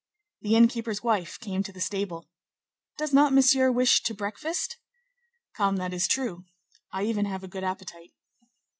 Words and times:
The 0.41 0.55
inn 0.55 0.67
keeper's 0.67 1.03
wife 1.03 1.39
came 1.39 1.61
to 1.61 1.71
the 1.71 1.79
stable. 1.79 2.27
"Does 2.97 3.13
not 3.13 3.33
Monsieur 3.33 3.69
wish 3.71 4.01
to 4.01 4.15
breakfast?" 4.15 4.77
"Come, 5.55 5.75
that 5.75 5.93
is 5.93 6.07
true; 6.07 6.45
I 6.91 7.03
even 7.03 7.25
have 7.25 7.43
a 7.43 7.47
good 7.47 7.63
appetite." 7.63 8.11